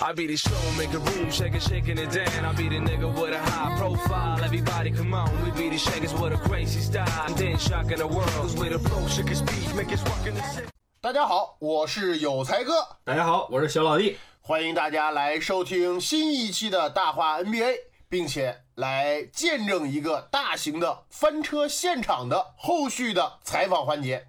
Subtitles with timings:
[0.00, 2.44] I be the show, make a room, shaking, shaking it down.
[2.44, 4.38] I be the nigga with a high profile.
[4.44, 7.34] Everybody come on, we be the shakers with a crazy style.
[7.34, 10.42] Then shocking the world, cause we the flow, shake his speed, make us rockin' the
[10.42, 10.68] city.
[11.00, 12.72] 大家好，我是有才哥，
[13.02, 14.16] 大家好，我是小老弟。
[14.40, 17.74] 欢迎大家来收听新一期的大话 NBA，
[18.08, 24.28] 并且来见证一个大型的翻车现场的后续的采访环节。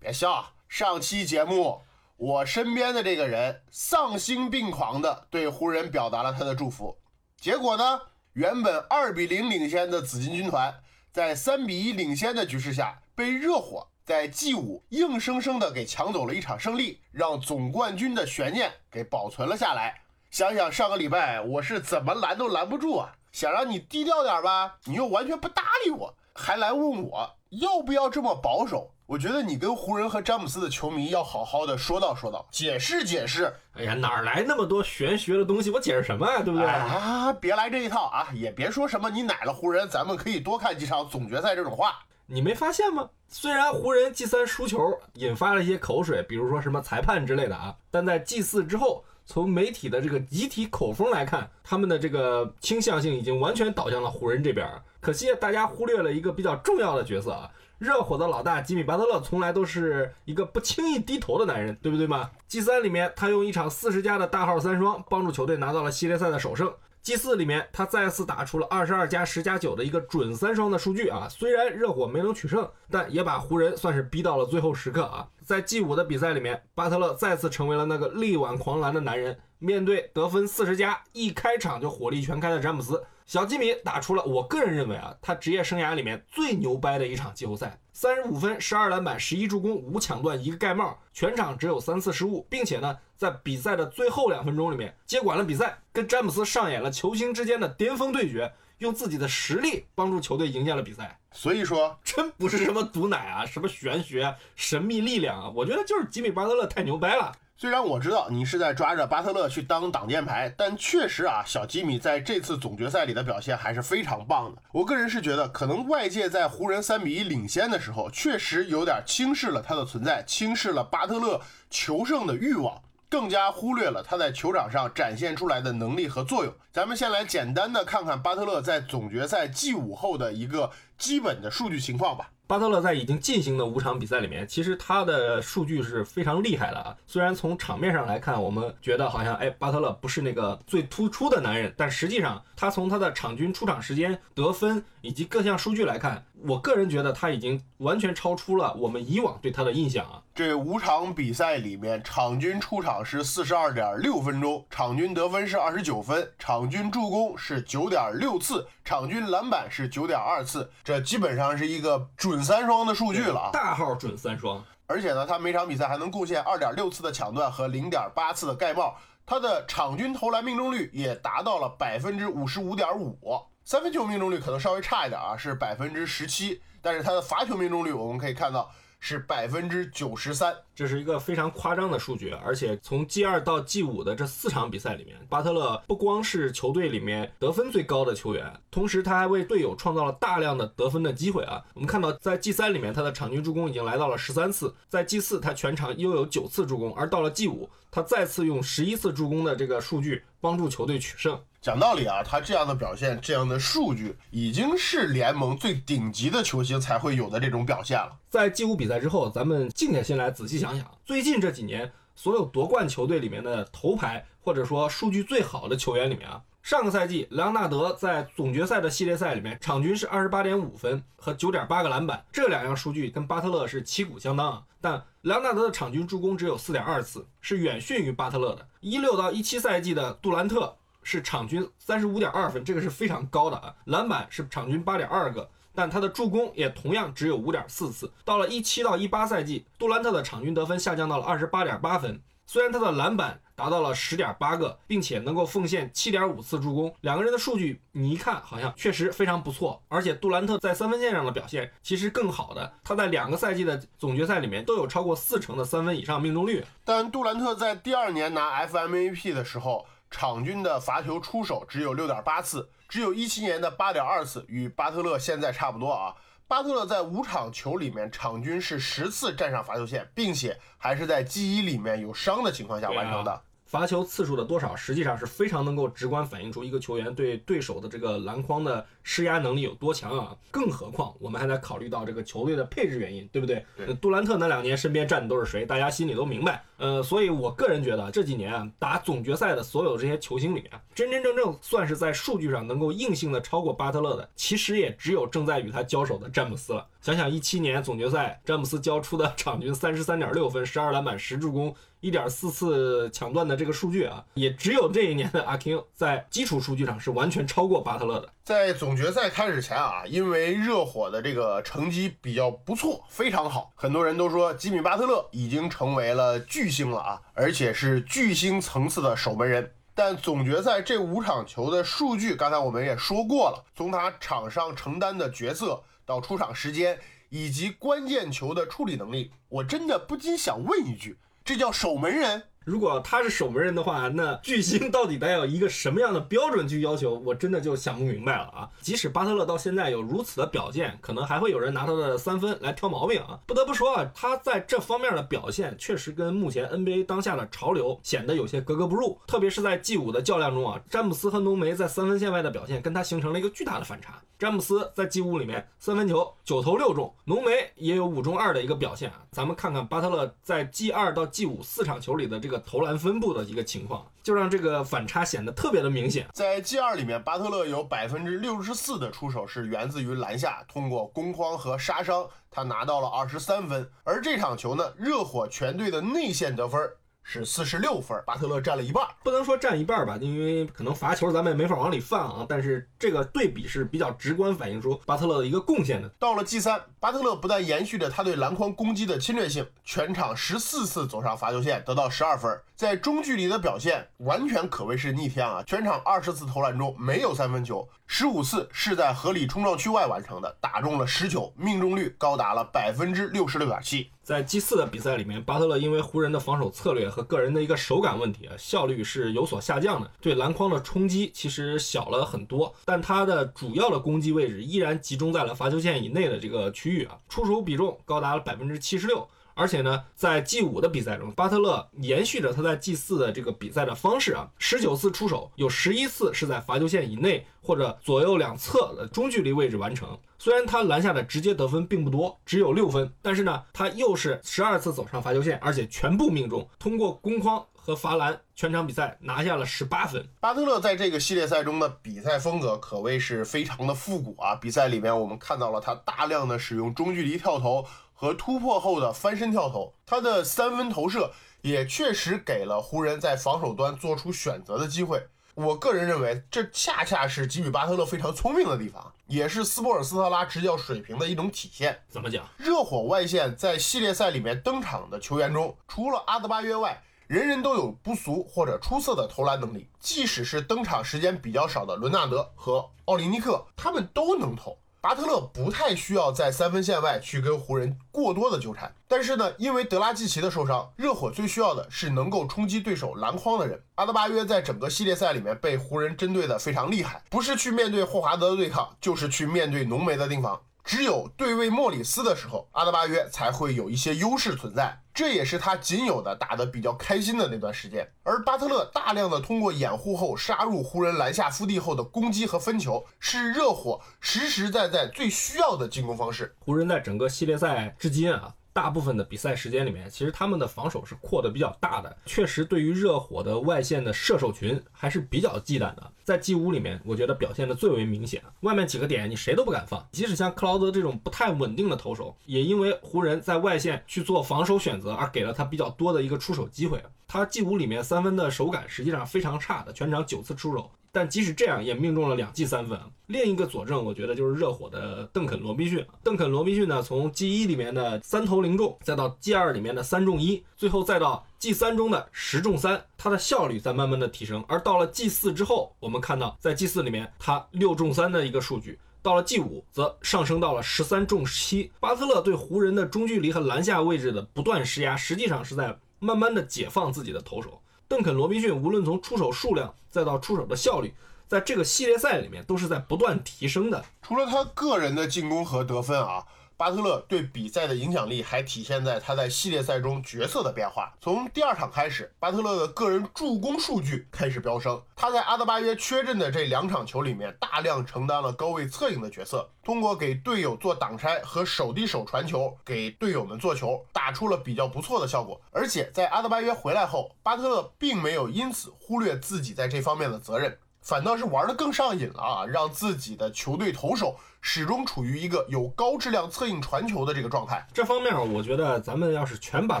[0.00, 1.82] 别笑啊，上期节目
[2.16, 6.96] 我身边的这个人丧心病狂的对湖人表达了他的祝福，
[7.36, 8.00] 结果呢，
[8.32, 10.74] 原本二比零领先的紫金军团，
[11.12, 20.00] 在三比一领先的局势下，被热火在 G 五硬生生的给抢走了一场胜利，让总冠军的悬念给保存了下来。
[20.30, 28.94] 想想上个礼拜我是怎么拦都拦不住啊，想让你低调点吧，你又完全不搭理我，还来问我要不要这么保守。
[29.06, 33.54] 我觉得你跟湖人和詹姆斯的球迷要好好的说道说道，解释解释。
[33.74, 35.70] 哎呀，哪儿来那么多玄学的东西？
[35.70, 36.42] 我解释什么呀？
[36.42, 36.66] 对不对？
[36.66, 38.26] 啊，别来这一套啊！
[38.34, 42.00] 也别说什么你奶了湖人，咱们可以多看几场总决赛这种话。
[42.26, 43.08] 你没发现吗？
[43.28, 54.66] 虽然湖人 G 三输球引发了一些口水，比如说什么裁判之类的啊，但在 G 四之后，从媒体的这个集体口风来看，他们的这个倾向性已经完全倒向了湖人这边。
[55.00, 57.50] 可惜大家忽略了一个比较重要的角色啊。
[57.78, 66.72] 热火的老大吉米巴特勒从来都是一个不轻易低头的男人，对不对嘛？G 三里面，他用一场四十加的大号三双，帮助球队拿到了系列赛的首胜。
[67.06, 71.28] G 四里面，他再次打出了二十二加十加九的一个准三双的数据啊！
[71.30, 75.28] 虽然热火没能取胜，但也把湖人算是逼到了最后时刻啊！
[75.44, 79.38] 在 G 五的比赛里面，巴特勒再次成为了那个力挽狂澜的男人。
[79.60, 101.18] 面对得分四十加，一开场就火力全开的詹姆斯，小吉米打出了我个人认为啊，他职业生涯里面最牛掰的一场季后赛，三十五分、十二篮板、十一助攻、五抢断、一个盖帽，全场只有三次失误，并且呢，在比赛的最后两分钟里面接管了比赛，跟詹姆斯上演了球星之间的巅峰对决，用自己的实力帮助球队赢下了比赛。
[101.32, 107.32] 所以说， 真不是什么毒奶啊，什么玄学、神秘力量啊，我觉得就是吉米巴特勒太牛掰了。
[107.58, 114.60] 虽然我知道你是在抓着巴特勒去当挡箭牌，但确实啊，小吉米在这次总决赛里的表现还是非常棒的。
[114.72, 121.40] 我个人是觉得，可能外界在湖人三比一领先的时候，确实有点轻视了他的存在，轻视了巴特勒
[121.70, 122.82] 求胜的欲望，
[123.16, 126.52] 更加忽略了他在球场上展现出来的能力和作用。
[126.70, 132.28] 咱们先来简单的看看巴特勒在总决赛 G 五后的一个基本的数据情况吧。
[132.46, 136.94] 巴特勒在已经进行的五场比赛里面，其实他的数据是非常厉害的啊。
[137.06, 150.22] 虽然从场面上来看，我们觉得好像哎，巴特勒不是那个最突出的男人，但实际上他从他的场均出场时间、得分以及各项数据来看，我个人觉得他已经完全超出了我们以往对他的印象啊。
[150.34, 163.50] 这五场比赛里面，场均出场是四十二点六分钟，场均得分是二十九分，场均助攻是九点六次，场均篮板是九点二次，这基本上是一个准三双的数据了啊！
[163.52, 173.18] 大号准三双，而且呢，他每场比赛还能贡献二点六次的抢断和零点八次的盖帽，他的场均投篮命中率也达到了百分之五十五点五，
[173.66, 178.70] 三分球命中率可能稍微差一点啊，是百分之十七，但是他的罚球命中率我们可以看到。
[178.98, 182.30] 是百分之九十三，这是一个非常夸张的数据。
[182.30, 191.62] 而且从 G 二到 G 五的这四场比赛里面，巴特勒不光是球队里面得分最高的球员，同时他还为队友创造了大量的得分的机会啊。
[191.74, 201.40] 我们看到在 G 三里面，他的场均助攻已经来到了十三次，在 G 四他全场又有九次助攻，而到了 G 五，他再次用十一次助攻的这个数据帮助球队取胜。
[201.62, 208.14] 讲道理啊，他这样的表现，这样的数据，已经是联盟最顶级的球星才会有的这种表现了。
[208.28, 224.62] 在进入比赛之后，咱们静下心来仔细想想，最近这几年所有夺冠球队里面的头牌或者说数据最好的球员里面啊，上个赛季莱昂纳德在总决赛的系列赛里面，场均是二十八点五分和九点八个篮板，这两样数据跟巴特勒是旗鼓相当啊。
[224.80, 228.68] 但莱昂纳德的场均助攻只有四点二次，是远逊于巴特勒的。
[228.78, 230.76] 一六到一七赛季的杜兰特。
[231.08, 233.72] 是场均三十五点二分，这个是非常高的啊！
[233.84, 238.12] 篮板是场均八点二个，但他的助攻也同样只有五点四次。
[238.24, 249.82] 到了一七到一八赛季，杜兰特的场均得分下降到了二十八点八分，虽然他的篮板达到了十点八个，并且能够奉献七点五次助攻，两个人的数据你一看好像确实非常不错。
[249.88, 256.64] 而且杜兰特在三分线上的表现其实更好的，他在两个赛季的总决赛里面都有超过四成的三分以上命中率。
[256.84, 266.14] 但杜兰特在第二年拿 FMVP 的时候，场均的罚球出手只有六点八次，只有一七年的八点二次，与巴特勒现在差不多啊。
[266.48, 273.42] 巴特勒在五场球里面场均是十次站上罚球线，并且还是在 G 一里面有伤的情况下完成的。
[273.64, 280.36] 罚球次数的多少，实际上是非常能够直观反映出一个球员对对手的这个篮筐的施压能力有多强啊！
[280.50, 283.64] 更何况我们还得考虑到这个球队的配置原因，对不对？
[283.76, 286.64] 对杜兰特那两年身边站的都是谁，大家心里都明白。
[286.76, 296.84] 呃，所以我个人觉得这几年啊，打总决赛的所有这些球星里面，真真正正算是在数据上能够硬性的超过巴特勒的，其实也只有正在与他交手的詹姆斯了。
[297.00, 301.72] 想想一七年总决赛，詹姆斯交出的 场均三十三点六分、十二篮板、十助攻。
[302.00, 308.28] 一点四次抢断的这个数据啊，也只有这一年的阿 Q 在基础数据上是完全超过巴特勒的。
[308.46, 319.72] 在总决赛开始前啊，因为热火的这个成绩比较不错，非常好，很多人都说吉米巴特勒已经成为了巨星了啊，而且是巨星层次的守门人。
[319.96, 327.00] 但总决赛这五场球的数据，刚才我们也说过了，从他场上承担的角色到出场时间
[327.30, 331.18] 以及关键球的处理能力，我真的不禁想问一句。
[331.44, 332.44] 这叫守门人。
[332.66, 337.14] 如果他是守门人的话，那巨星到底得有一个什么样的标准去要求？
[337.24, 338.68] 我真的就想不明白了啊！
[338.80, 343.38] 即使巴特勒到现在有如此的表现，可能还会有人拿他的三分来挑毛病啊！
[343.46, 349.16] 不得不说啊，他在这方面的表现确实跟目前 NBA 当下的潮流显得有些格格不入。
[349.28, 354.20] 特别是在 G 五的较量中啊，詹姆斯和浓眉在三分线外的表现跟他形成了一个巨大的反差。
[354.38, 359.22] 詹姆斯在 G 五里面三分球九投六中，浓眉也有五中二的一个表现啊！
[359.30, 362.55] 咱们看看巴特勒在 G 二到 G 五四场球里的这个。
[362.58, 366.26] 投篮分布的一个情况，就让这个反差显得特别的明显。
[366.32, 373.90] 在 G 二里面，巴特勒有百分之六十四的出手是源自于篮下，通过攻框和杀伤，他拿到了二十三分。
[374.04, 376.80] 而这场球呢，热火全队的内线得分。
[377.28, 382.46] 是四十六分，巴特勒占了一半，不能说占一半吧，因为可能罚球咱们也没法往里放啊。
[382.48, 386.08] 但是这个对比是比较直观反映出巴特勒的一个贡献的。
[386.20, 395.64] 到了 G 三，巴特勒不但延续着他对篮筐攻击的侵略性，全场十四次走上罚球线，得到十二分，在中距离的表现完全可谓是逆天啊！
[395.66, 404.08] 全场二十次投篮中没有三分球，十五次是在合理冲撞区外完成的，打中了十球，命中率高达了百分之六十六点七。
[404.22, 412.72] 在 G 四的比赛里面，巴特勒因为湖人的防守策略和个人的一个手感问题啊，效率是有所下降的，对篮筐的冲击其实小了很多。
[412.84, 419.28] 但他的主要的攻击位置依然集中在了罚球线以内的这个区域啊，出手比重高达了百分之七十六。
[419.58, 430.18] 而且呢，在 G 五的比赛中，巴特勒延续着他在 G 四的这个比赛的方式啊，十九次出手，有十一次是在罚球线以内或者左右两侧的中距离位置完成。
[430.38, 440.28] 虽然他篮下的直接得分并不多，只有六分，但是呢，他又是十二次走上罚球线，而且全部命中，通过攻框和罚篮，全场比赛拿下了十八分。
[440.38, 444.54] 巴特勒在这个系列赛中的比赛风格可谓是非常的复古啊！
[444.54, 447.86] 比赛里面我们看到了他大量的使用中距离跳投。
[448.16, 451.30] 和突破后的翻身跳投，他的三分投射
[451.60, 455.28] 也确实给了湖人在防守端做出选择的机会。
[455.54, 461.98] 我个人认为，这恰恰是吉米巴特勒非常聪明的地方，也是斯波尔斯特拉执教水平的一种体现。
[462.08, 462.46] 怎么讲？
[462.58, 469.88] 热火外线在系列赛里面登场的球员中，除了阿德巴约外，人人都有不俗或者出色的投篮能力。
[469.98, 474.78] 即使是登场时间比较少的伦纳德和奥林尼克，他们都能投。
[475.06, 483.80] 巴特勒不太需要在三分线外去跟湖人过多的纠缠，但是呢，因为德拉季奇的受伤，热火最需要的是能够冲击对手篮筐的人。
[483.94, 490.60] 阿德巴约在整个系列赛里面被湖人针对的非常厉害，不是去面对霍华德的对抗，就是去面对浓眉的盯防。
[490.86, 498.08] 只有对位莫里斯的时候，阿德巴约才会有一些优势存在，这也是他仅有的打得比较开心的那段时间。
[498.22, 506.54] 而巴特勒大量的通过掩护后杀入湖人篮下腹地后的攻击和分球，是热火实实在在最需要的进攻方式。
[506.60, 508.54] 湖人在整个系列赛至今啊。
[508.76, 516.12] 大部分的比赛时间里面，其实他们的防守是扩的比较大的，确实对于热火的外线的射手群还是比较忌惮的。
[516.22, 527.02] 在 G 五里面，我觉得表现的最为明显，外面几个点你谁都不敢放，即使像克劳德这种不太稳定的投手，也因为湖人在外线去做防守选择而给了他比较多的一个出手机会。
[527.26, 530.90] 他 G 五里面三分的手感实际上非常差的，全场九次出手。
[531.16, 533.00] 但即使这样也命中了两记三分。
[533.28, 536.04] 另一个佐证，我觉得就是热火的邓肯·罗宾逊。
[536.22, 544.62] 邓肯·罗宾逊呢，从 G 一里面的三投零中，再到 G 二里面的三中一，最后再到 G 三中的十中三，他的效率在慢慢的提升。
[544.68, 551.90] 而到了 G 四之后，我们看到在 G 四里面他六中三的一个数据，到了 G 五则上升到了十三中七。
[551.98, 557.80] 巴特勒对湖人的中距离和篮下位置的不断施压，实际上是在慢慢的解放自己的投手。
[558.08, 561.14] 邓肯·罗宾逊无论从出手数量再到出手的效率。
[561.48, 564.04] 在这个系列赛里面，都是在不断提升的。
[564.20, 566.44] 除了他个人的进攻和得分啊，
[566.78, 571.10] 巴特勒对比赛的影响力还体现在他在系列赛中角色的变化。
[571.22, 575.00] 从第二场开始，巴特勒的个人助攻数据开始飙升。
[575.16, 585.58] 他在阿德巴约缺阵的这两场球里面，大量承担了高位策应的角色，通过给队友做挡拆和手递手传球，给队友们做球，打出了比较不错的效果。
[585.70, 590.78] 而且在阿德巴约回来后，巴特勒并没有因此忽略自己在这方面的责任。
[591.06, 594.34] 反倒是玩的更上瘾了啊，让自己的球队投手。
[594.68, 597.86] 始终处于一个有高质量策应传球的这个状态。
[597.94, 600.00] 这方面，我觉得咱们要是全把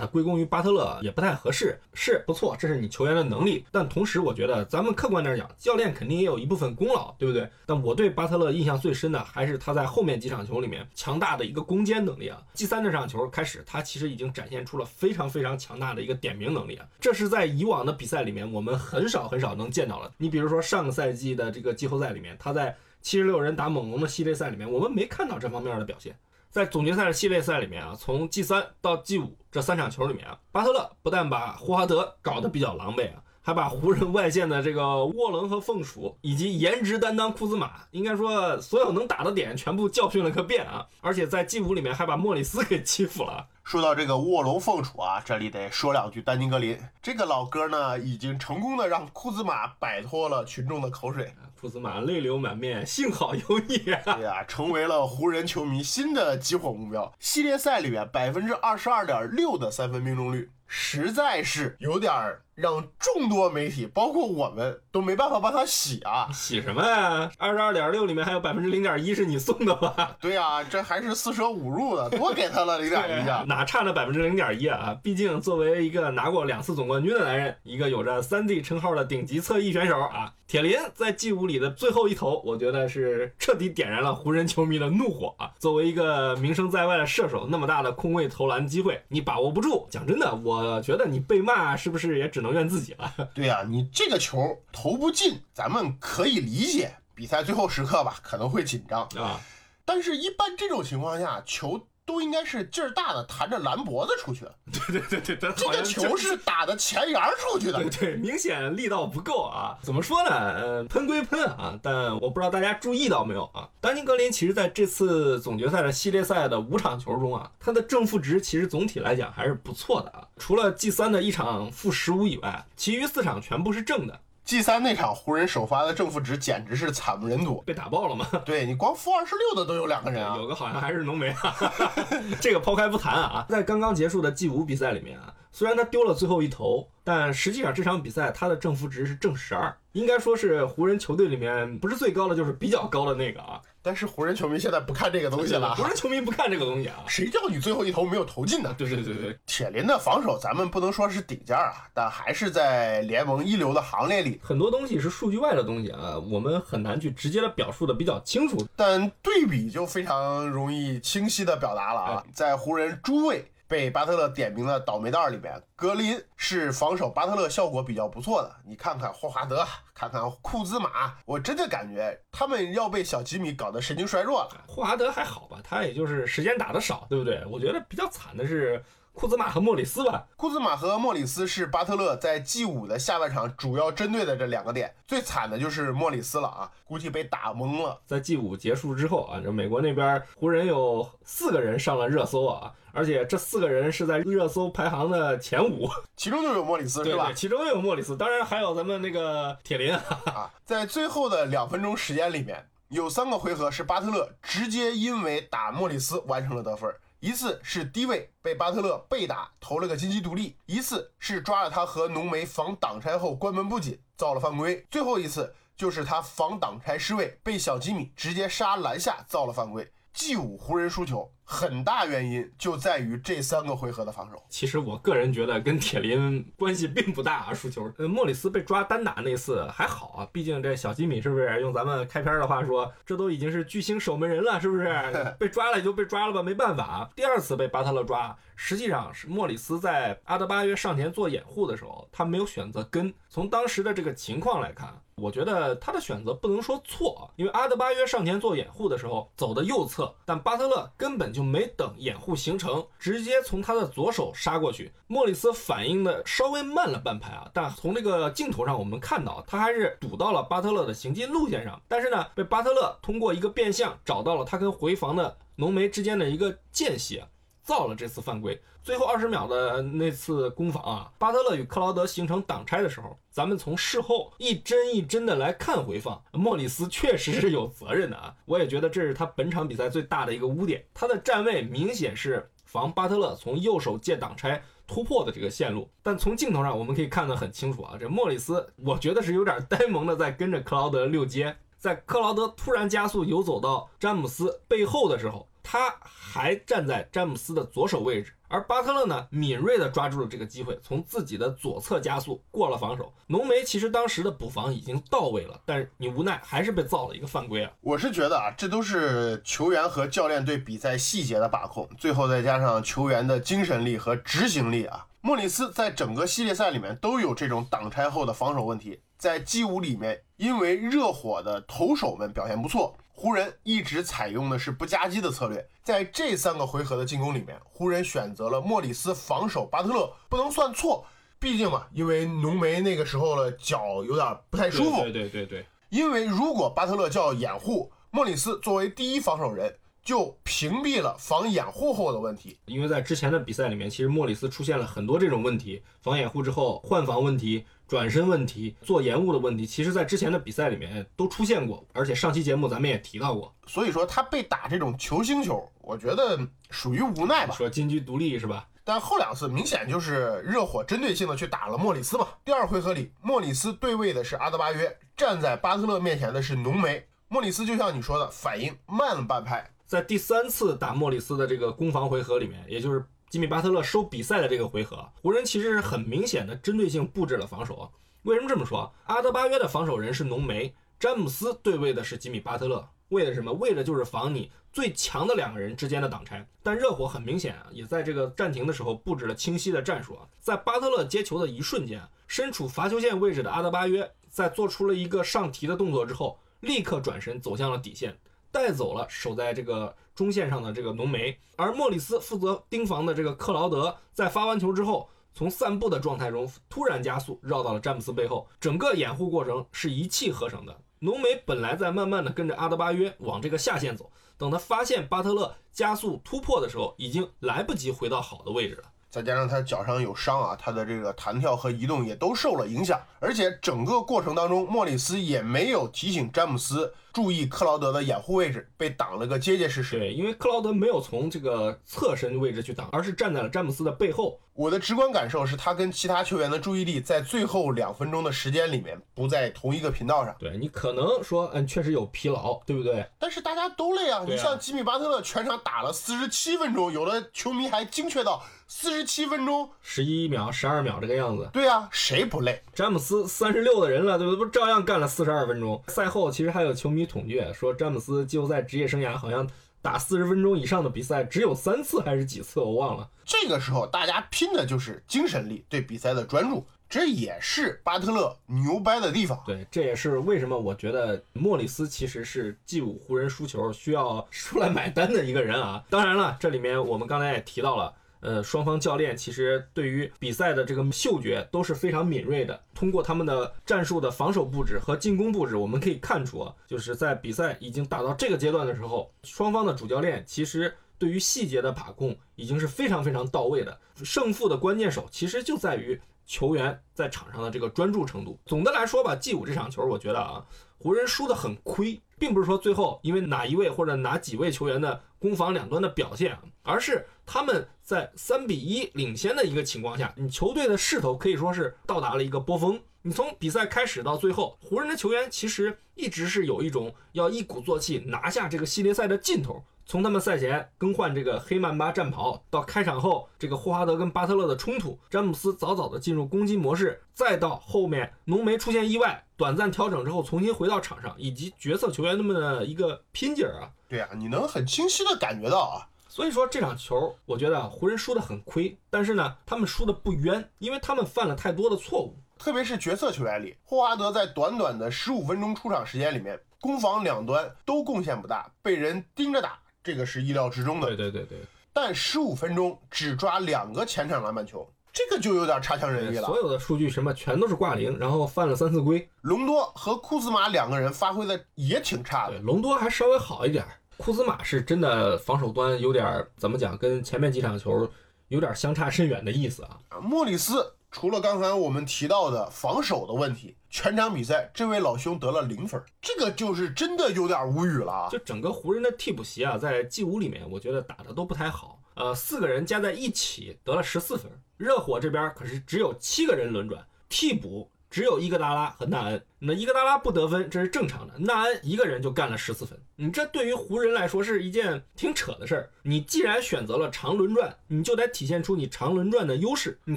[0.00, 1.78] 它归功于巴特勒也不太合适。
[1.94, 7.48] 是不错，这是你球员的能力，但同时我觉得咱们客观点讲，教练肯定也有一部分功劳，对不对？
[7.64, 12.42] 但我对巴特勒印象最深的还是他在后面几场球里面强大的一个攻坚能力啊。
[12.54, 16.84] G 三这场球开始，他其实已经展现出了非常非常强大的一个点名能力啊。
[16.98, 20.10] 这是在以往的比赛里面我们很少很少能见到了。
[20.16, 26.18] 你比如说上个赛季的这个季后赛里面，他在七十六人打猛龙的系列赛里面，我们没看到这方面的表现。
[26.50, 40.86] 在总决赛的系列赛里面啊，从 G 三到 G 五这三场球里面啊，巴特勒不但把霍华德搞得比较狼狈啊，还把湖人外线的这个沃伦和凤鼠以及颜值担当库兹马，应该说所有能打的点全部教训了个遍啊。
[41.02, 43.46] 而且在 G 五里面还把莫里斯给欺负了。
[43.66, 46.78] 说到这个卧龙凤雏啊，这里得说两句丹尼格林。
[47.02, 51.34] 这个老哥呢，已经成功的让库兹马摆脱了群众的口水。
[51.60, 54.14] 库兹马泪流满面，幸好有你啊！
[54.14, 57.12] 对呀，成为了湖人球迷新的集火目标。
[57.18, 62.12] 系列赛里面百分之二十二点六的三分命中率，实在是有点
[62.56, 66.26] 让众多媒体，包括我们都没办法帮他洗啊！
[66.32, 67.30] 洗什么呀？
[67.36, 70.16] 二十二点六里面还有百分之零点一是你送的吧？
[70.18, 73.44] 对呀，这还是四舍五入的，多给他了零点一啊！
[73.46, 74.96] 哪差那百分之零点一啊？
[75.02, 80.32] 毕竟作为一个拿过两次总冠军的男人，一个有着三 D 称号的顶级侧翼选手啊。
[80.46, 85.50] 铁林在 G 五里的最后一投，我觉得是彻底点燃了湖人球迷的怒火啊！
[85.58, 93.12] 作为一个名声在外的射手，那么大的空位投篮机会你把握不住，讲真的，我觉得你被骂是不是也只能怨自己了？
[93.34, 99.40] 对呀，你这个球投不进，咱们可以理解，比赛最后时刻吧可能会紧张啊，
[99.84, 101.86] 但是一般这种情况下球。
[102.06, 104.54] 都应该是劲儿大的弹着蓝脖子出去 的。
[104.88, 107.82] 对对对对，这个球是打的前沿出去的。
[107.82, 109.76] 对对，明显力道不够啊。
[109.82, 110.30] 怎么说呢？
[110.30, 113.68] 呃，喷归喷啊，但我不知道大家注意到没有啊？
[113.80, 120.26] 丹尼格林其实在这次总决赛的系列赛的五场球中啊，他的正负值其实总体来讲还是不错的啊。
[120.38, 124.20] 除了 G 三的一场负十五以外，其余四场全部是正的。
[124.46, 128.24] G 三那场湖人首发的正负值简直是惨不忍睹，被打爆了吗？
[128.46, 131.56] 对你光负二十六的都有两个人啊，有个好像还是浓眉啊。
[132.40, 143.58] 这个抛开不谈啊，在刚刚结束的 G 五比赛里面啊，虽然他丢了最后一投，但实际上这场比赛他的正负值是正十二，应该说是湖人球队里面不是最高的就是比较高的那个啊。
[143.80, 148.74] 但是湖人球迷现在不看这个东西了，湖人球迷不看这个东西啊，谁叫你最后一投没有投进呢？
[148.76, 154.38] 对对对对，铁林的防守咱们不能说是顶尖啊，但还是在联盟一流的行列里。
[154.42, 163.42] 很多东西是数据外的东西啊，我们很难去直接的表述的比较清楚，但对比就非常容易清晰的表达了啊，在湖人诸位。
[163.68, 168.54] 被巴特勒点名的倒霉蛋里面，格林是防守巴特勒效果比较不错的。
[168.64, 174.64] 你看看霍华德，看看库兹马，我真的感觉他们要被小吉米搞得神经衰弱了。
[174.66, 177.44] 霍华德还好吧，他也就是时间打的少，对不对？
[177.50, 178.82] 我觉得比较惨的是。
[179.16, 187.98] 库兹马和莫里斯吧，库兹马和莫里斯是巴特勒在 G 五的下半场主要针对的这两个点，最惨的就是莫里斯了啊，估计被打懵了。
[188.06, 197.32] 在 G 五结束之后啊，这美国那边湖人有四个人上了热搜啊，而且这四个人是在热搜排行的前五，其中就有莫里斯是吧？
[197.32, 200.50] 其中有莫里斯，当然还有咱们那个铁林啊。
[200.66, 206.94] 在最后的两分钟时间里面，有三个回合是巴特勒直接因为打莫里斯完成了得分。
[207.26, 219.92] 一次是低位被巴特勒被打投了个金鸡独立，一次是抓了他和浓眉防挡拆后关门不紧造了犯规，最后一次就是他防挡拆失位被小吉米直接杀篮下造了犯规。
[220.12, 224.42] G 五湖人输球，很大原因就在于这三个回合的防守。
[224.48, 227.88] 其实我个人觉得跟铁林关系并不大啊，输球。
[227.98, 234.86] 呃，莫里斯被抓单打那次还好啊，毕竟这小吉米是不是用咱们开篇的话说，这都已经是巨星守门人了，是不是？
[235.38, 237.08] 被抓了也就被抓了吧，没办法。
[237.14, 243.14] 第二次被巴特勒抓，实际上是莫里斯在阿德巴约上前做掩护的时候，他没有选择跟。
[243.28, 245.00] 从当时的这个情况来看。
[245.18, 254.90] 我觉得他的选择不能说错，因为阿德巴约上前做掩护的时候走的右侧，但巴特勒根本就没等掩护形成，直接从他的左手杀过去。
[255.06, 267.22] 莫里斯反应的稍微慢了半拍啊，但从这个镜头上我们看到，他还是堵到了巴特勒的行进路线上，但是呢，被巴特勒通过一个变向找到了他跟回防的浓眉之间的一个间隙。
[267.66, 295.48] 造了这次犯规，最后二十秒的那次攻防啊，巴特勒与克劳德形成挡拆的时候，咱们从事后一帧一帧的来看回放，莫里斯确实是有责任的啊，我也觉得这是他本场比赛最大的一个污点，他的站位明显是防巴特勒从右手借挡拆突破的这个线路，但从镜头上我们可以看得很清楚啊，这莫里斯我觉得是有点呆萌的在跟着克劳德溜街，在克劳德突然加速游走到詹姆斯背后的时候。
[295.68, 303.12] 他还站在詹姆斯的左手位置，而巴特勒呢，敏锐地抓住了这个机会，从自己的左侧加速过了防守。
[303.26, 307.72] 浓眉其实当时的补防已经到位了，但是你无奈还是被造了一个犯规啊！
[307.80, 315.04] 我是觉得啊，这都是球员和教练对比赛细节的把控，最后再加上球员的精神力和执行力啊。
[315.26, 322.96] 莫里斯在整个系列赛里面都有这种挡拆后的防守问题，在 G 五里面，因为热火的投手们表现不错。
[323.12, 331.04] 湖人一直采用的是不夹击的策略，在这三个回合的进攻里面，湖人选择了莫里斯防守巴特勒，不能算错，
[331.40, 335.02] 毕竟嘛，因为浓眉那个时候的脚有点不太舒服。
[335.02, 335.66] 对对对对。
[335.88, 342.58] 因为如果巴特勒叫掩护，莫里斯作为第一防守人就屏蔽了防掩护后的问题。
[342.64, 347.66] 因为在之前的比赛里面，其实莫里斯出现了很多这种问题，防掩护之后换防问题。
[347.88, 353.54] 转身问题、做延误的问题，其实在之前的比赛里面都出现过，而且上期节目咱们也提到过。
[353.64, 356.36] 所以说他被打这种球星球，我觉得
[356.68, 357.54] 属于无奈吧。
[357.54, 358.66] 说金居独立是吧？
[358.82, 362.26] 但后两次明显就是热火针对性的去打了莫里斯嘛。
[362.44, 367.06] 第二回合里，莫里斯对位的是阿德巴约，站在巴特勒面前的是浓眉。
[367.28, 369.70] 莫里斯就像你说的，反应慢了半拍。
[369.86, 373.04] 在第三次打莫里斯的这个攻防回合里面，也就是。
[373.28, 377.90] 吉米巴特勒收比赛的这个回合，湖人其实是很明显的针对性布置了防守。
[378.22, 378.90] 为什么这么说？
[379.06, 383.52] 阿德巴约的防守人是浓眉，詹姆斯对位的是吉米巴特勒，为了什么？
[383.54, 386.48] 为了就是防你最强的两个人之间的挡拆。
[386.62, 390.22] 但热火很明显啊，也在这个暂停的时候布置了清晰的战术啊。
[390.38, 398.16] 在巴特勒接球的一瞬间，身处罚球线位置的阿德巴约在做出了一个上提的动作之后，立刻转身走向了底线。
[398.50, 410.74] 带走了守在这个中线上的这个浓眉，而莫里斯负责盯防的这个克劳德，在发完球之后，从散步的状态中突然加速，绕到了詹姆斯背后，整个掩护过程是一气呵成的。
[411.00, 418.84] 浓眉本来在慢慢的跟着阿德巴约往这个下线走，等他发现巴特勒加速突破的时候，已经来不及回到好的位置了。
[419.10, 426.94] 再加上他脚上有伤啊，他的这个弹跳和移动也都受了影响，而且整个过程当中，莫里斯也没有提醒詹姆斯。
[427.16, 429.98] 注意克劳德的掩护位置被挡了个结结实实。
[429.98, 434.38] 对，因为克劳德没有从这个侧身位置去挡，而是站在了詹姆斯的背后。
[434.52, 440.34] 我的直观感受是他跟其他球员的注意力在最后两分钟的时间里面不在同一个频道上。
[440.38, 443.06] 对你可能说，嗯，确实有疲劳，对不对？
[443.18, 444.24] 但是大家都累啊。
[444.26, 451.50] 你像吉米巴特勒全场打了四十七分钟，有的球迷还精确到四十七分钟十一秒、十二秒这个样子。
[451.52, 452.62] 对啊，谁不累？
[452.72, 454.38] 詹姆斯三十六的人了，对不对？
[454.38, 455.82] 不照样干了四十二分钟？
[455.88, 457.05] 赛后其实还有球迷。
[457.06, 459.48] 统计说，詹姆斯季后赛职业生涯好像
[459.80, 463.08] 打四十分钟以上的比赛只有三次还是几次，我忘了。
[463.24, 469.40] 这个时候大家拼的就是精神力，对比赛的专注，这也是巴特勒牛掰的地方。
[469.46, 475.84] 对，这也是为什么我觉得莫里斯其实是 G 五湖人输球需要出来买单的一个人啊。
[475.88, 477.94] 当然了，这里面我们刚才也提到了。
[478.26, 482.60] 呃，双方教练其实对于比赛的这个嗅觉都是非常敏锐的。
[482.74, 493.78] 通过他们的战术的防守布置和进攻布置，我们可以看出啊，就是在比赛已经打到这个阶段的时候，双方的主教练其实对于细节的把控已经是非常非常到位的。
[494.02, 498.38] 胜负的关键手其实就在于球员在场上的这个专注程度。
[498.44, 500.44] 总的来说吧，G 五这场球，我觉得啊，
[500.78, 507.06] 湖人输得很亏，并不是说最后因为哪一位或者哪几位球员的攻防两端的表现，而是。
[507.28, 512.80] 他们在三比一领先的一个情况下，你球队的势头可以说是到达了一个波峰。
[513.02, 519.60] 你从比赛开始到最后，湖人的球员其实一直是有一种要一鼓作气拿下这个系列赛的劲头。
[519.88, 533.70] 从他们赛前更换这个黑曼巴战袍，到开场后这个霍华德跟巴特勒的冲突，詹姆斯早早的进入攻击模式，再到后面浓眉出现意外，短暂调整之后重新回到场上，以及角色球员他们的一个拼劲儿啊。
[533.88, 535.86] 对啊，你能很清晰的感觉到啊。
[536.08, 542.16] 所以说这场球，我觉得湖人输的很亏，但是呢，他们输的不冤，因为他们犯了太多的错误。
[542.36, 549.60] 特别是角色球员里，霍华德在短短的十五分钟出场时间里面，攻防两端都贡献不大，被人盯着打。
[549.86, 551.38] 这个是意料之中的，对对对对。
[551.72, 556.26] 但十五分钟只抓两个前场篮板球，这个就有点差强人意了。
[556.26, 559.08] 所有的数据什么全都是挂零，然后犯了三次规。
[559.20, 563.64] 隆多和库兹马两个人发挥的也挺差的，隆多还稍微好一点，
[563.96, 567.88] 库兹马是真的防守端有点怎么讲，跟前面几场球
[568.26, 569.78] 有点相差甚远的意思啊。
[570.02, 570.72] 莫里斯。
[570.98, 578.08] 除了刚才我们提到的防守的问题，全场比赛这位老兄得了零分，这个就是真的有点无语了啊！
[578.10, 581.78] 就整个湖人的替补席啊，在 G 五里面，我觉得打的都不太好。
[581.96, 587.70] 呃，四个人加在一起得了十四分，热火这边可是只有七个人轮转，替补。
[587.96, 591.14] 只有伊戈达拉和纳恩，那伊戈达拉不得分，这是正常的。
[591.16, 595.70] 纳恩一个人就干了十四分，你这对于湖人来说是一件挺扯的事儿。
[595.80, 599.78] 你既然选择了长轮转，你就得体现出你长轮转的优势。
[599.84, 599.96] 你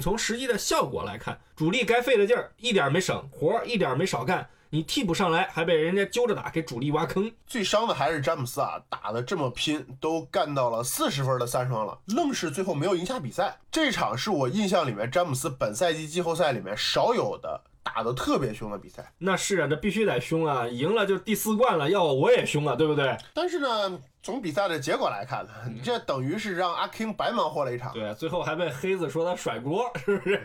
[0.00, 4.48] 从实际的效果来看，主力该费的劲儿一点没省，活儿一点没少干。
[4.70, 7.30] 你替补上来还被人家揪着打，给主力挖坑。
[7.46, 13.58] 最伤的还是詹姆斯啊，打的这么拼，都干到了四十分的三双了，愣是最后没有赢下比赛。
[13.70, 17.60] 这场是我印象里面詹姆斯本赛季季后赛里面少有的。
[17.82, 23.16] 打的特别凶的比赛，那是啊，这必须得凶啊，赢了就第四冠了，要我也凶啊，对不对？
[23.32, 25.50] 但是呢，从比赛的结果来看呢，
[25.82, 27.92] 这等于是让阿 king 白忙活了一场。
[27.92, 30.40] 对，最后还被黑子说他甩锅，是不是？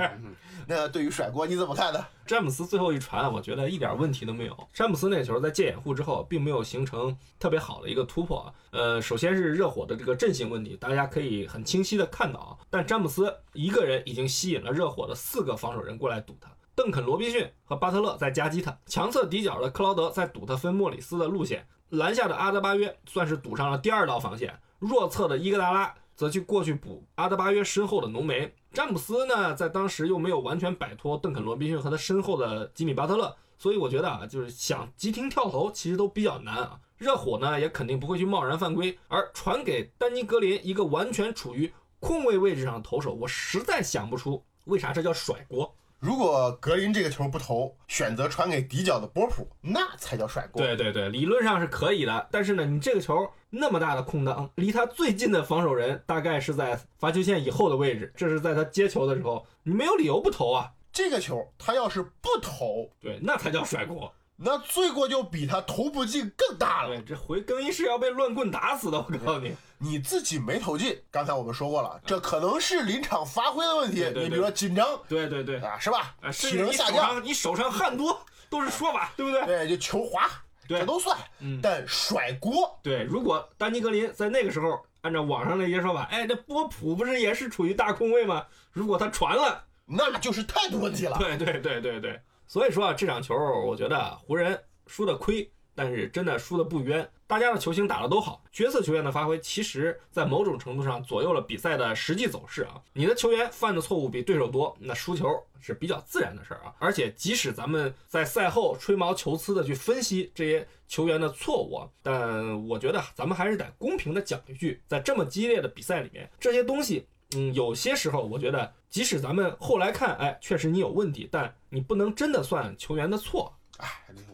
[0.68, 2.04] 那对于甩锅你怎么看呢？
[2.26, 4.68] 詹姆斯最后一传，我觉得一点问题都没有。
[4.74, 8.52] 詹姆斯那球在借掩护之后，并没有形成特别好的一个突破。
[8.72, 12.58] 呃，首先是热火的这个阵型问题，大家可以很清晰的看到啊。
[12.70, 16.50] 但詹姆斯一个人已经吸引了热火的四个防守人过来堵他。
[16.76, 28.54] 邓肯、罗宾逊和巴特勒在夹击他，强侧底角的克劳德在堵他分莫里斯的路线，篮下的阿德巴约算是堵上了第二道防线，弱侧的伊戈达拉则去过去补阿德巴约身后的浓眉。
[28.74, 36.78] 詹姆斯呢，在当时又没有完全摆脱邓肯、罗宾逊和他身后的吉米巴特勒，所以我觉得啊，就是想急停跳投其实都比较难啊。
[36.98, 45.74] 热火呢，也肯定不会去贸然犯规，而传给丹尼格林一个完全处于空位位置上的投手，我实在想不出为啥这叫甩锅。
[46.06, 50.62] 如果格林这个球不投，选择传给底角的波普，那才叫甩锅。
[50.62, 52.28] 对对对，理论上是可以的。
[52.30, 60.74] 但是呢，你这个球那么大的空档，离他最近的防守人大概是在罚球线以后的位置，这是在他接球的时候，你没有理由不投啊。
[60.94, 64.14] 这个球他要是不投，对，那才叫甩锅。
[64.38, 67.02] 那罪过就比他投不进更大了。
[67.02, 69.56] 这回更衣室要被乱棍打死的，我告诉你。
[69.78, 74.06] 你自己没投进，刚才我们说过了，这可能是临场发挥的问题。
[74.16, 76.16] 你比如说紧张，对对对啊，是吧？
[76.32, 79.46] 体能下降，你手上汗多都是说法，对不对？
[79.46, 80.30] 对，就球滑，
[80.68, 81.18] 这都算。
[81.62, 88.46] 但甩锅，对，如果丹尼格林在那个时候按照网上那些说法，哎，这波普不是也是处于大空位吗？
[88.72, 91.18] 如果他传了，那就是态度问题了。
[91.20, 94.60] 对对对对对，所以说啊，这场球我觉得湖人。
[94.88, 97.10] 输的亏，但是真的输的不冤。
[97.26, 102.80] 大家的球星打的都好，角色球员的发挥，其实在某种程度上左右了比赛的实际走势啊。
[102.94, 105.28] 你的球员犯的错误比对手多，那输球
[105.60, 106.76] 是比较自然的事儿啊。
[106.78, 123.54] 而且即使咱们在赛后吹毛求疵的去分析这些球员的错误，但我觉得咱们还是得公平的讲一句，在这么激烈的比赛里面，这些东西，嗯，有些时候我觉得，即使咱们后来看，哎，确实你有问题，但你不能真的算球员的错。
[123.78, 123.90] 哎，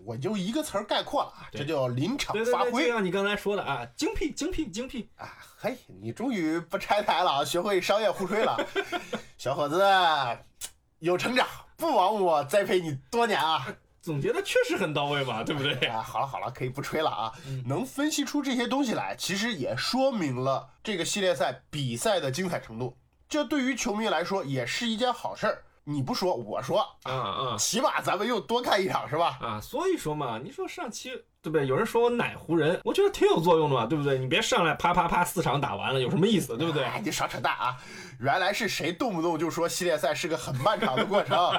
[0.06, 2.84] 我就一个词儿概括了啊，这叫临场发挥。
[2.84, 5.36] 就像你刚才说的啊，精辟，精辟，精辟啊！
[5.58, 8.56] 嘿，你终于不拆台了啊，学会商业互吹了，
[9.40, 9.84] 小伙子
[11.00, 13.68] 有成长，不枉我栽培你多年啊！
[14.02, 15.74] 总结的确实很到位嘛，对不对？
[15.88, 17.32] 啊，好了好了，可以不吹了啊。
[17.66, 22.98] 能分析出这些东西来，其实也说明了这个系列赛比赛的精彩程度。
[23.30, 25.64] 这对于球迷来说也是一件好事儿。
[25.84, 29.38] 你不说，我说，啊啊，起码咱们又多看一场是吧？
[29.42, 31.66] 啊，所以说嘛，你说上期对不对？
[31.66, 34.20] 有人说我奶湖人，我觉得挺有作用的嘛，对不对？
[34.20, 36.86] 你别上来啪啪啪四场打完了，有什么意思，对不对？
[37.04, 37.76] 你少扯淡啊！
[38.20, 41.52] 原来是谁动不动就说系列赛是个很漫长的过程？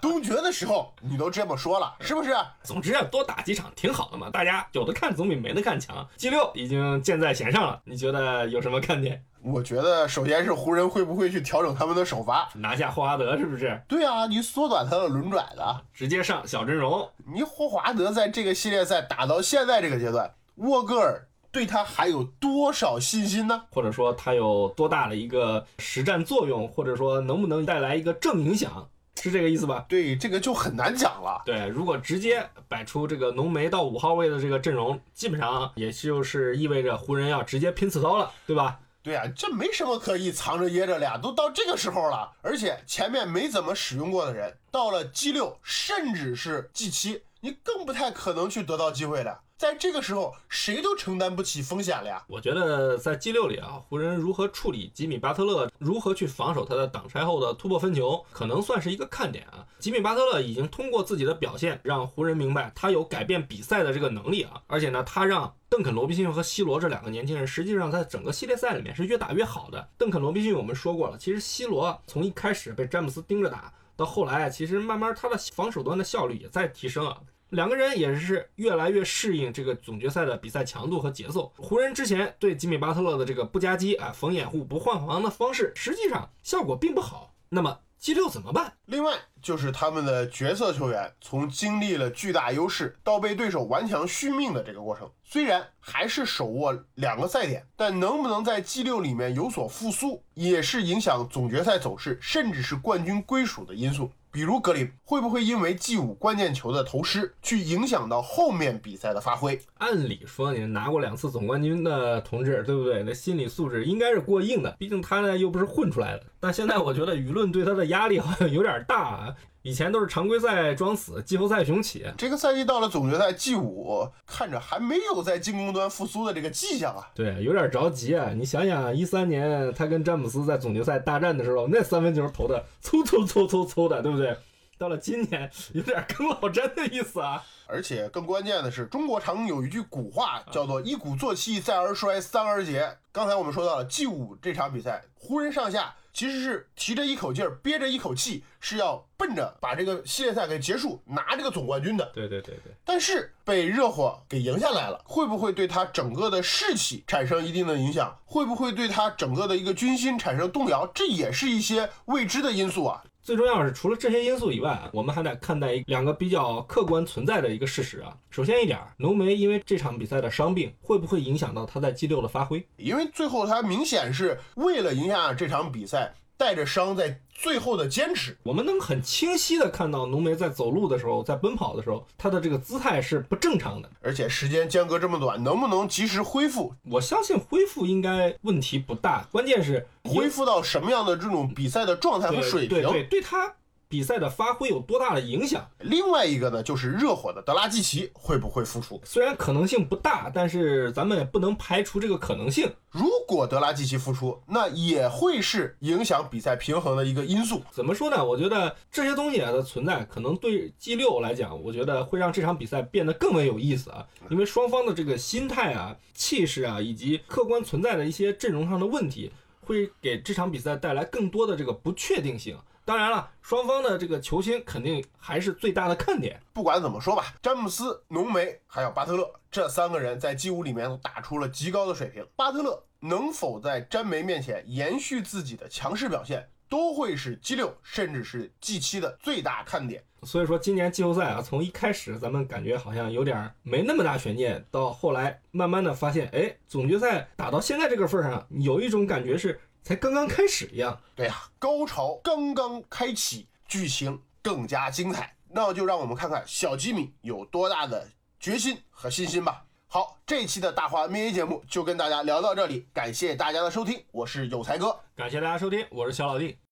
[0.00, 2.34] 东决的时候你都这么说了，是不是？
[2.64, 6.04] 总之啊，多打几场挺好的嘛，大家有的看总比没得看强。
[6.16, 9.22] G 六已经箭在弦上了，你觉得有什么看点？
[9.42, 12.48] 我觉得首先是湖人会不会去调整他们的首发？
[12.54, 13.80] 拿下霍华德是不是？
[13.86, 15.82] 对啊，你缩短他的轮转的。
[15.94, 23.64] 直接上小阵容，你霍华德在这个系列赛打到现在这个阶段，沃格尔对他还有多少信心呢？
[23.70, 28.88] 或者说他有多大的一个实战作用，或者说能不能带来一个正影响，
[29.22, 29.86] 是这个意思吧？
[29.88, 31.42] 对，这个就很难讲了。
[31.46, 38.80] 对，如果直接摆出这个浓眉到五号位的这个阵容，基本上也就是意味着湖人要直接拼刺刀了，对吧？
[39.08, 49.40] 对呀、这没什么可以藏着掖着的呀，都到这个时候了，而且前面没怎么使用过的人，到了 G 六甚至是 G 七，你更不太可能去得到机会了。
[49.58, 52.24] 在这个时候，谁都承担不起风险了呀。
[52.28, 59.66] 我觉得在 G 六里啊，湖人如何处理吉米巴特勒，如何去防守他的挡拆后的突破分球，可能算是一个看点啊。
[59.80, 69.88] 吉米巴特勒已经通过自己的表现，让湖人明白他有改变比赛的这个能力啊，而且呢，他让邓肯·罗宾逊和 C 罗这两个年轻人，实际上在整个系列赛里面是越打越好的。
[69.98, 77.18] 邓肯·罗宾逊我们说过了，其实 C 罗从一开始被詹姆斯盯着打，到后来，其实慢慢他的防守端的效率也在提升啊。
[77.50, 81.52] 两个人也是越来越适应这个总决赛的比赛强度和节奏。
[81.56, 87.34] 湖人之前对吉米巴特勒的这个不夹击啊、逢掩护、不换防的方式，实际上效果并不好。
[87.48, 88.74] 那么 G 六怎么办？
[88.84, 104.10] 另外就是他们的角色球员，从经历了巨大优势到被对手顽强续命的这个过程，虽然还是手握两个赛点，但能不能在 G 六里面有所复苏，也是影响总决赛走势，甚至是冠军归属的因素。
[104.30, 109.60] 比如格林会不会因为 G 五关键球的投失，去影响到后面比赛的发挥？
[109.78, 113.02] 按理说，你拿过两次总冠军的同志，对不对？
[113.02, 116.24] 那心理素质应该是过硬的，毕竟他呢又不是混出来的。
[116.40, 119.34] 但现在我觉得舆论对他的压力好像有点大啊。
[119.68, 122.06] 以前都是常规赛装死，季后赛雄起。
[122.16, 127.06] 这个赛季到了总决赛 G 五，看着还没有在进攻端复苏的这个迹象啊。
[127.14, 128.30] 对，有点着急啊！
[128.34, 134.34] 你想想，一三年他跟詹姆斯在总决赛大战的时候，那三分球投的嗖嗖嗖嗖嗖的，对不对？
[134.78, 137.44] 到了今年，有点跟老詹的意思啊。
[137.66, 142.96] 而且更关键的是，中国常有一句古话叫做“一鼓作气，再而衰，三而竭”。
[143.12, 152.10] 刚才我们说到了 G 五这场比赛，湖人上下其实是提着一口劲儿，憋着一口气，是要奔着把这个系列赛给结束，拿这个总冠军的。
[152.12, 158.18] 对对对对，但是被热火给赢下来了，会不会对他整个的士气产生一定的影响？
[158.24, 160.84] 会不会对他整个的一个军心产生动摇？
[160.88, 163.04] 这也是一些未知的因素啊。
[163.22, 168.16] 最重要是，除了这些因素以外啊，我们还得看待两个比较客观存在的一个事实啊。
[168.30, 172.66] 首先一点，浓眉因为这场比赛的伤病，会不会影响到他在 G 六的发挥？
[172.76, 178.38] 因为最后他明显是为了赢下这场比赛，带着伤在最后的坚持。
[178.44, 183.90] 我们能很清晰的看到浓眉在走路的时候，在奔跑的时候，他的这个姿态是不正常的。
[184.00, 186.72] 而且时间间隔这么短，能不能及时恢复？
[186.84, 192.68] 我相信恢复应该问题不大，关键是恢复到什么样的这种比赛的状态和水平？
[192.68, 193.54] 对对对，对他
[193.88, 195.66] 比赛的发挥有多大的影响？
[195.78, 199.00] 另外一个呢，就是热火的德拉季奇会不会复出？
[199.02, 202.70] 虽然可能性不大，但是咱们也不能排除这个可能性。
[202.90, 207.62] 如果德拉季奇复出，那也会是影响比赛平衡的一个因素。
[207.70, 208.22] 怎么说呢？
[208.22, 214.06] 我觉得这些东西啊的存在，可能对 G 六来讲，我觉得会让这场比赛变得更为有意思啊。
[214.28, 222.54] 因为双方的这个心态啊、气势啊，以及客观存在的一些阵容上的问题，会给这场比赛带来更多的这个不确定性。
[222.88, 226.40] 当然了，双方的这个球星肯定还是最大的看点。
[226.54, 232.26] 不管怎么说吧，詹姆斯、浓眉还有巴特勒这三个人在 G 五里面都打出了极高的水平。
[232.34, 240.02] 巴特勒能否在詹梅面前延续自己的强势表现，都会是 G 六甚至是 G 七的最大看点。
[240.22, 251.00] 所以说，今年季后赛啊，从一开始咱们感觉好像有点没那么大悬念，到后来慢慢的发现，哎，总决赛打到现在这个份儿上，有一种感觉是才刚刚开始一样。
[251.14, 255.34] 对呀、高潮刚刚开启，剧情更加精彩。
[255.50, 258.06] 那就让我们看看小吉米有多大的
[258.38, 259.64] 决心和信心吧。
[259.86, 265.00] 好，这一期的大话 NBA 节目就跟大家聊到这里，感谢大家的收听，我是有才哥。
[265.16, 266.58] 感谢大家收听，我是小老弟。